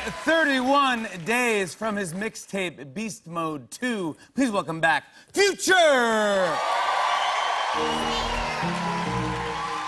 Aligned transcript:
31 0.00 1.08
days 1.24 1.74
from 1.74 1.96
his 1.96 2.14
mixtape 2.14 2.94
Beast 2.94 3.26
Mode 3.26 3.68
2. 3.70 4.16
Please 4.34 4.50
welcome 4.50 4.80
back 4.80 5.04
Future! 5.32 5.74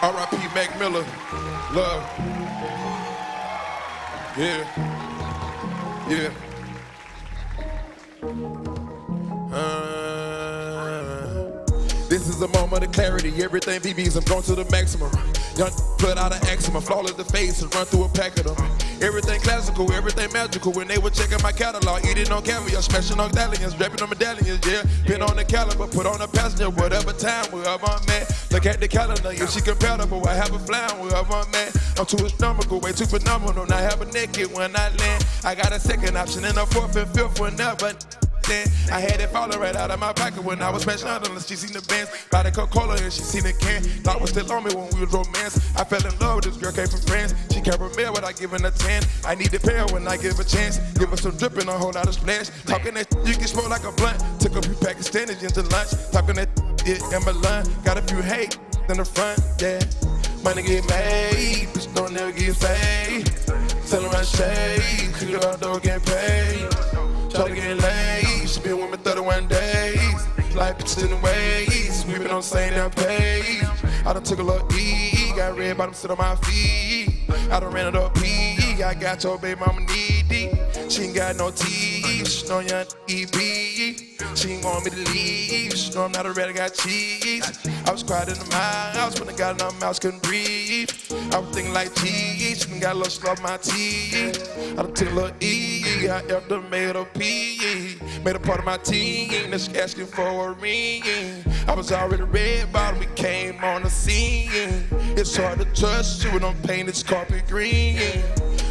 R.I.P. 0.00 0.36
Mac 0.54 0.78
Miller. 0.78 1.04
Love. 1.72 2.04
Yeah. 4.38 4.64
Yeah. 6.08 6.30
Is 12.38 12.42
a 12.42 12.58
moment 12.58 12.84
of 12.84 12.92
clarity. 12.92 13.32
Everything 13.42 13.80
VBs, 13.80 14.16
I'm 14.16 14.24
going 14.24 14.42
to 14.44 14.54
the 14.54 14.64
maximum. 14.70 15.10
Young 15.56 15.70
put 15.98 16.16
out 16.18 16.32
an 16.32 16.44
eczema, 16.46 16.80
flawless 16.80 17.14
the 17.14 17.24
face 17.24 17.62
and 17.62 17.74
run 17.74 17.84
through 17.86 18.04
a 18.04 18.08
pack 18.08 18.38
of 18.38 18.44
them. 18.44 18.56
Everything 19.02 19.40
classical, 19.40 19.90
everything 19.92 20.30
magical. 20.32 20.72
When 20.72 20.86
they 20.86 20.98
were 20.98 21.10
checking 21.10 21.42
my 21.42 21.50
catalog, 21.52 22.04
eating 22.06 22.30
on 22.30 22.42
caviar, 22.42 22.82
smashing 22.82 23.18
on 23.18 23.30
medallions, 23.30 23.74
draping 23.74 24.02
on 24.02 24.10
medallions, 24.10 24.60
yeah. 24.66 24.82
Pin 25.04 25.22
on 25.22 25.36
the 25.36 25.44
caliber, 25.44 25.86
put 25.88 26.06
on 26.06 26.20
a 26.20 26.28
passenger, 26.28 26.70
whatever 26.70 27.12
time, 27.12 27.46
wherever 27.50 27.86
I'm 27.86 28.08
at. 28.10 28.30
Look 28.52 28.66
at 28.66 28.78
the 28.80 28.88
calendar, 28.88 29.32
if 29.32 29.50
she 29.50 29.60
compatible, 29.60 30.26
I 30.28 30.34
have 30.34 30.52
a 30.54 30.58
flying 30.60 30.98
wherever 31.00 31.34
I'm 31.34 31.54
at. 31.54 31.74
I'm 31.98 32.06
too 32.06 32.24
astronomical, 32.24 32.78
way 32.80 32.92
too 32.92 33.06
phenomenal. 33.06 33.66
Not 33.66 33.80
have 33.80 34.00
a 34.00 34.06
naked 34.12 34.54
when 34.54 34.76
I 34.76 34.94
land. 34.94 35.26
I 35.44 35.54
got 35.54 35.72
a 35.72 35.80
second 35.80 36.16
option 36.16 36.44
and 36.44 36.56
a 36.56 36.66
fourth 36.66 36.94
and 36.94 37.08
fifth 37.10 37.40
whenever 37.40 37.94
I 38.48 39.00
had 39.00 39.20
it 39.20 39.28
falling 39.28 39.58
right 39.60 39.76
out 39.76 39.90
of 39.90 40.00
my 40.00 40.12
pocket 40.12 40.42
when 40.42 40.62
I 40.62 40.70
was 40.70 40.82
smashing 40.82 41.08
out 41.08 41.26
unless 41.28 41.46
she 41.48 41.56
seen 41.56 41.72
the 41.72 41.82
bands. 41.82 42.10
By 42.30 42.44
the 42.44 42.50
Coca-Cola 42.50 42.96
and 42.96 43.12
she 43.12 43.22
seen 43.22 43.42
the 43.42 43.52
can. 43.52 43.82
Thought 43.82 44.20
was 44.20 44.30
still 44.30 44.50
on 44.52 44.64
me 44.64 44.74
when 44.74 44.88
we 44.94 45.00
was 45.00 45.12
romance. 45.12 45.60
I 45.76 45.84
fell 45.84 46.04
in 46.04 46.18
love 46.18 46.36
with 46.36 46.44
this 46.46 46.56
girl, 46.56 46.72
came 46.72 46.88
from 46.88 47.00
France. 47.00 47.34
She 47.52 47.60
can't 47.60 47.80
mail 47.96 48.12
without 48.12 48.36
giving 48.36 48.64
a 48.64 48.70
10. 48.70 49.02
I 49.26 49.34
need 49.34 49.50
the 49.50 49.60
pair 49.60 49.84
when 49.88 50.08
I 50.08 50.16
give 50.16 50.40
a 50.40 50.44
chance. 50.44 50.78
Give 50.98 51.10
her 51.10 51.16
some 51.16 51.36
dripping, 51.36 51.68
a 51.68 51.72
whole 51.72 51.92
lot 51.92 52.06
of 52.08 52.14
splash. 52.14 52.48
Talking 52.64 52.94
that 52.94 53.08
you 53.26 53.34
can 53.34 53.46
smoke 53.46 53.68
like 53.68 53.84
a 53.84 53.92
blunt. 53.92 54.18
Took 54.40 54.56
a 54.56 54.62
few 54.62 54.74
Pakistanis 54.80 55.42
into 55.42 55.62
lunch. 55.68 55.92
Talking 56.10 56.36
that 56.36 56.48
yeah, 56.86 57.16
in 57.16 57.24
my 57.24 57.32
line. 57.32 57.66
Got 57.84 57.98
a 57.98 58.02
few 58.02 58.22
hate 58.22 58.56
in 58.88 58.96
the 58.96 59.04
front, 59.04 59.38
yeah. 59.60 59.84
Money 60.42 60.62
get 60.62 60.88
made, 60.88 61.68
bitch 61.74 61.92
don't 61.94 62.12
never 62.12 62.32
get 62.32 62.58
paid. 62.58 63.28
Selling 63.84 64.12
my 64.12 64.22
shade, 64.22 64.80
it 65.20 65.44
all, 65.44 65.56
don't 65.56 65.82
get 65.82 66.04
paid. 66.04 66.70
Try 67.30 67.48
to 67.48 67.54
get 67.54 67.76
laid, 67.76 68.27
31 69.28 69.48
days. 69.48 70.26
Like 70.54 70.78
bitches 70.78 71.04
in 71.04 71.10
the 71.10 71.16
ways, 71.16 72.06
we 72.06 72.14
been 72.14 72.28
on 72.28 72.36
the 72.36 72.42
same 72.42 72.72
damn 72.72 72.90
page. 72.90 73.62
I 74.06 74.14
done 74.14 74.22
took 74.22 74.38
a 74.38 74.42
little 74.42 74.66
E, 74.74 75.32
got 75.36 75.56
red 75.56 75.76
bottom 75.76 75.92
sit 75.92 76.10
on 76.10 76.16
my 76.16 76.34
feet. 76.36 77.28
I 77.50 77.60
done 77.60 77.72
ran 77.72 77.88
it 77.88 77.94
up 77.94 78.14
P, 78.14 78.82
I 78.82 78.94
got 78.94 79.22
your 79.22 79.38
baby 79.38 79.60
mama 79.60 79.80
needy. 79.80 80.50
She 80.88 81.02
ain't 81.02 81.14
got 81.14 81.36
no 81.36 81.50
teeth, 81.50 82.26
she 82.26 82.48
know 82.48 82.60
young 82.60 82.86
EB. 83.08 83.34
She 84.34 84.52
ain't 84.52 84.64
want 84.64 84.84
me 84.86 84.90
to 84.92 85.12
leave, 85.12 85.74
she 85.74 85.92
know 85.92 86.04
I'm 86.04 86.12
not 86.12 86.24
a 86.24 86.32
red, 86.32 86.48
I 86.48 86.52
got 86.52 86.72
cheese. 86.74 87.66
I 87.86 87.92
was 87.92 88.02
quiet 88.02 88.28
in 88.28 88.38
the 88.38 88.54
house 88.54 89.20
when 89.20 89.28
I 89.28 89.36
got 89.36 89.60
in 89.60 89.66
my 89.66 89.78
mouth, 89.78 90.00
couldn't 90.00 90.22
breathe. 90.22 90.90
I 91.32 91.38
was 91.38 91.54
thinking 91.54 91.74
like 91.74 91.94
cheese, 91.96 92.66
she 92.66 92.80
got 92.80 92.94
a 92.94 92.98
little 92.98 93.10
slow 93.10 93.34
my 93.42 93.58
teeth. 93.58 94.56
I 94.72 94.82
done 94.82 94.94
took 94.94 95.10
a 95.10 95.14
little 95.14 95.36
E, 95.42 96.08
I 96.08 96.22
effed 96.22 96.50
her, 96.50 96.62
made 96.70 96.96
her 96.96 97.04
pee. 97.04 97.98
Made 98.24 98.36
a 98.36 98.40
part 98.40 98.58
of 98.58 98.64
my 98.64 98.76
team, 98.76 99.50
that's 99.50 99.68
asking 99.74 100.06
for 100.06 100.50
a 100.50 100.52
ring. 100.54 101.02
I 101.66 101.74
was 101.74 101.92
already 101.92 102.24
red 102.24 102.72
bottom, 102.72 102.98
we 102.98 103.06
came 103.14 103.62
on 103.62 103.84
the 103.84 103.90
scene. 103.90 104.50
It's 105.16 105.36
hard 105.36 105.60
to 105.60 105.64
trust 105.66 106.24
you 106.24 106.32
when 106.32 106.44
I'm 106.44 106.56
painting 106.62 106.86
this 106.86 107.02
carpet 107.02 107.46
green. 107.46 107.98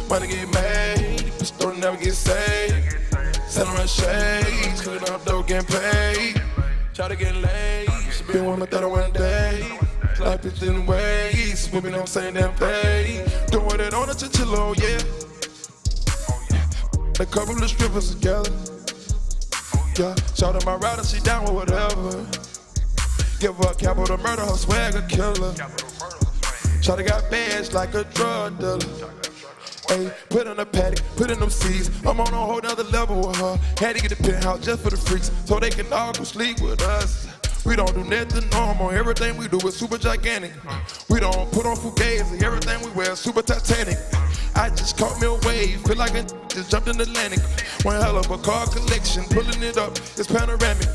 Money 0.08 0.28
get 0.28 0.52
made, 0.52 1.32
but 1.38 1.52
don't 1.58 1.80
never 1.80 1.96
get 1.96 2.14
saved. 2.14 2.98
Selling 3.48 3.74
my 3.74 3.86
shades, 3.86 4.80
cooking 4.82 5.08
up 5.08 5.24
dope, 5.24 5.48
getting 5.48 5.66
paid. 5.66 6.42
Try 6.94 7.08
to 7.08 7.16
get 7.16 7.34
laid, 7.36 7.88
she 8.12 8.24
been 8.24 8.44
with 8.44 8.60
me 8.60 8.66
31 8.66 9.12
days. 9.12 9.64
Life 10.20 10.44
is 10.44 10.62
in 10.62 10.86
ways, 10.86 11.72
moving 11.72 11.94
on 11.94 12.06
same 12.06 12.34
damn 12.34 12.52
thing. 12.54 13.26
Doing 13.50 13.80
it 13.80 13.94
on 13.94 14.10
a 14.10 14.14
chinchilla, 14.14 14.74
yeah. 14.76 14.98
A 17.20 17.26
couple 17.26 17.60
of 17.60 17.68
strippers 17.68 18.14
together. 18.14 18.77
Yeah, 19.98 20.14
shout 20.36 20.54
out 20.54 20.64
my 20.64 20.76
rider, 20.76 21.02
she 21.02 21.18
down 21.18 21.42
with 21.42 21.54
whatever. 21.54 22.24
Give 23.40 23.56
her 23.56 23.72
a 23.72 23.74
capital 23.74 24.16
murder, 24.18 24.42
her 24.42 24.56
swag 24.56 24.94
a 24.94 25.02
killer. 25.08 25.52
To 25.52 27.02
got 27.02 27.28
badge 27.32 27.72
like 27.72 27.94
a 27.94 28.04
drug 28.04 28.60
dealer. 28.60 28.78
Hey, 29.88 30.12
put 30.30 30.46
in 30.46 30.56
a 30.60 30.64
paddock, 30.64 31.04
put 31.16 31.32
in 31.32 31.40
them 31.40 31.50
seats. 31.50 31.90
I'm 32.06 32.20
on 32.20 32.32
a 32.32 32.36
whole 32.36 32.60
nother 32.60 32.84
level 32.84 33.26
with 33.26 33.38
her. 33.38 33.58
Had 33.78 33.96
to 33.96 34.02
get 34.02 34.16
the 34.16 34.22
penthouse 34.22 34.64
just 34.64 34.84
for 34.84 34.90
the 34.90 34.96
freaks, 34.96 35.32
so 35.44 35.58
they 35.58 35.70
can 35.70 35.92
all 35.92 36.12
go 36.12 36.22
sleep 36.22 36.60
with 36.60 36.80
us. 36.80 37.26
We 37.66 37.74
don't 37.74 37.92
do 37.92 38.04
nothing 38.04 38.48
normal, 38.50 38.92
everything 38.92 39.36
we 39.36 39.48
do 39.48 39.58
is 39.66 39.74
super 39.74 39.98
gigantic. 39.98 40.52
We 41.10 41.18
don't 41.18 41.50
put 41.50 41.66
on 41.66 41.74
fugazi, 41.74 42.40
everything 42.40 42.80
we 42.84 42.90
wear 42.92 43.10
is 43.10 43.18
super 43.18 43.42
titanic. 43.42 43.98
I 44.54 44.70
just 44.70 44.98
caught 44.98 45.20
me 45.20 45.26
a 45.26 45.34
wave, 45.46 45.80
feel 45.82 45.96
like 45.96 46.14
I 46.14 46.22
just 46.48 46.70
jumped 46.70 46.88
in 46.88 46.96
the 46.96 47.04
Atlantic. 47.04 47.40
One 47.84 48.00
hell 48.00 48.16
of 48.18 48.30
a 48.30 48.38
car 48.38 48.66
collection, 48.66 49.24
pulling 49.24 49.62
it 49.62 49.76
up, 49.76 49.96
it's 49.96 50.26
panoramic. 50.26 50.88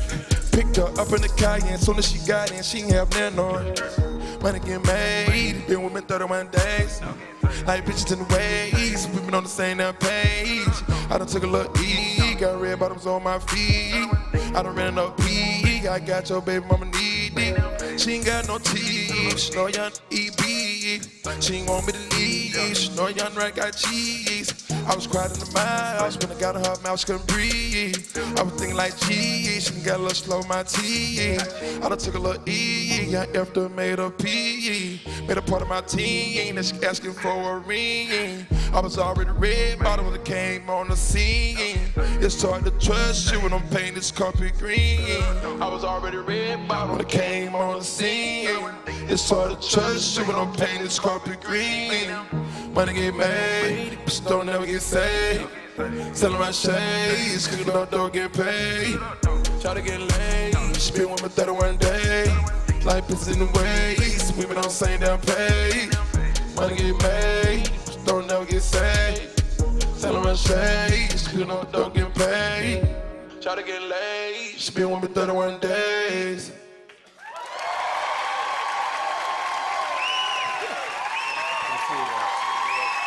Picked 0.52 0.76
her 0.76 0.88
up 1.00 1.12
in 1.12 1.22
the 1.22 1.32
Cayenne, 1.36 1.78
soon 1.78 1.98
as 1.98 2.10
she 2.10 2.18
got 2.26 2.52
in, 2.52 2.62
she 2.62 2.78
ain't 2.78 2.92
have 2.92 3.10
nothing 3.10 3.38
on. 3.38 3.74
Money 4.42 4.60
get 4.60 4.84
made, 4.86 5.66
been 5.66 5.82
with 5.82 5.94
me 5.94 6.00
31 6.02 6.48
days. 6.50 7.00
Like 7.66 7.86
bitches 7.86 8.12
in 8.12 8.18
the 8.18 8.34
ways, 8.34 9.08
we 9.08 9.20
been 9.20 9.34
on 9.34 9.42
the 9.44 9.48
same 9.48 9.78
damn 9.78 9.94
page. 9.94 10.68
I 11.10 11.18
done 11.18 11.26
took 11.26 11.42
a 11.42 11.46
little 11.46 11.72
E, 11.82 12.34
got 12.34 12.60
red 12.60 12.78
bottoms 12.78 13.06
on 13.06 13.22
my 13.22 13.38
feet. 13.38 14.08
I 14.54 14.62
done 14.62 14.76
ran 14.76 14.98
up 14.98 15.16
P, 15.18 15.88
I 15.88 15.98
got 15.98 16.28
your 16.28 16.40
baby 16.40 16.64
mama 16.66 16.86
needy. 16.86 17.54
She 17.96 18.12
ain't 18.12 18.26
got 18.26 18.46
no 18.46 18.58
teeth, 18.58 19.38
she 19.38 19.54
know 19.54 19.66
young 19.66 19.92
EB. 20.12 20.40
She 21.40 21.54
ain't 21.56 21.68
want 21.68 21.86
me 21.86 21.92
to 21.92 22.16
leave, 22.16 22.53
know 22.94 23.08
young 23.08 23.34
right 23.34 23.54
got 23.54 23.76
cheese. 23.76 24.52
I 24.86 24.94
was 24.94 25.06
crying 25.06 25.32
in 25.32 25.40
the 25.40 25.60
house 25.60 26.16
when 26.18 26.36
I 26.36 26.40
got 26.40 26.54
her 26.54 26.82
mouth, 26.82 27.04
couldn't 27.06 27.26
breathe. 27.26 27.96
I 28.36 28.42
was 28.42 28.52
thinking 28.54 28.76
like, 28.76 28.96
gee, 29.00 29.60
she 29.60 29.80
got 29.80 29.98
a 29.98 30.02
little 30.02 30.14
slow 30.14 30.42
my 30.42 30.62
teeth. 30.62 31.80
I 31.82 31.88
done 31.88 31.98
took 31.98 32.14
a 32.14 32.18
little 32.18 32.48
E, 32.48 33.16
I 33.16 33.26
after 33.34 33.68
made 33.68 33.98
her 33.98 34.10
pee. 34.10 35.00
Made 35.26 35.38
a 35.38 35.42
part 35.42 35.62
of 35.62 35.68
my 35.68 35.80
team, 35.80 36.62
she 36.62 36.74
asking 36.84 37.14
for 37.14 37.56
a 37.56 37.58
ring. 37.60 38.46
I 38.72 38.80
was 38.80 38.98
already 38.98 39.30
red 39.30 39.78
bottom 39.78 40.06
when 40.06 40.14
it 40.14 40.24
came 40.24 40.68
on 40.68 40.88
the 40.88 40.96
scene. 40.96 41.78
It's 41.96 42.42
hard 42.42 42.64
to 42.64 42.70
trust 42.72 43.32
you 43.32 43.40
when 43.40 43.52
I'm 43.52 43.66
painting 43.68 43.94
this 43.94 44.10
carpet 44.10 44.58
green. 44.58 45.22
I 45.60 45.68
was 45.68 45.84
already 45.84 46.18
red 46.18 46.66
bottom 46.68 46.92
when 46.92 47.00
it 47.00 47.08
came 47.08 47.54
on 47.54 47.78
the 47.78 47.84
scene. 47.84 48.48
It's 49.06 49.28
hard 49.30 49.60
to 49.60 49.68
trust 49.68 50.18
you 50.18 50.24
when 50.24 50.36
I'm 50.36 50.52
painting 50.54 50.82
this 50.82 50.98
carpet 50.98 51.40
green. 51.40 52.10
Money 52.74 52.92
get 52.92 53.14
made, 53.14 53.98
but 54.04 54.20
don't 54.26 54.46
never 54.46 54.66
get 54.66 54.82
saved. 54.82 55.48
Selling 56.12 56.40
my 56.40 56.50
shades, 56.50 57.46
cooking 57.46 57.72
up 57.72 57.88
dough, 57.92 58.08
get 58.08 58.32
paid. 58.32 58.98
Try 59.60 59.74
to 59.74 59.80
get 59.80 60.00
laid, 60.00 60.76
she 60.80 60.92
been 60.92 61.08
with 61.08 61.22
me 61.22 61.28
31 61.28 61.76
days. 61.76 62.28
Life 62.84 63.08
is 63.10 63.28
in 63.28 63.38
the 63.38 63.46
ways, 63.56 64.32
we 64.36 64.46
been 64.46 64.56
on 64.56 64.64
the 64.64 64.68
same 64.68 64.98
damn 64.98 65.20
page. 65.20 65.94
Money 66.56 66.74
get 66.74 67.00
made, 67.00 67.70
but 67.86 68.06
don't 68.06 68.26
never 68.26 68.44
get 68.44 68.60
saved. 68.60 69.40
Selling 69.96 70.24
my 70.24 70.34
shades, 70.34 71.28
cooking 71.28 71.52
up 71.52 71.70
dough, 71.70 71.90
get 71.90 72.12
paid. 72.12 72.88
Try 73.40 73.54
to 73.54 73.62
get 73.62 73.82
laid, 73.82 74.58
she 74.58 74.72
been 74.72 74.90
with 74.90 75.02
me 75.02 75.08
31 75.14 75.60
days. 75.60 76.50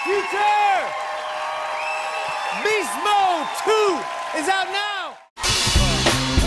Future! 0.07 0.88
Beast 2.63 2.95
Mode 3.04 3.48
2 3.65 4.39
is 4.39 4.48
out 4.48 4.68
now! 4.71 5.18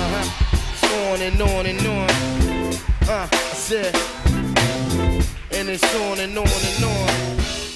Uh-huh. 0.00 1.12
On 1.12 1.20
and 1.20 1.42
on 1.42 1.66
and 1.66 1.86
on. 1.86 2.10
Uh, 3.06 3.28
I 3.30 3.36
said, 3.52 3.94
and 5.52 5.68
it's 5.68 5.94
on 5.94 6.20
and 6.20 6.38
on 6.38 6.46
and 6.48 6.84
on. 6.84 7.69